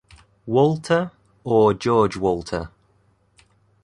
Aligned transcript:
Walter' 0.47 1.11
or 1.43 1.75
'George 1.75 2.17
Walter'. 2.17 2.71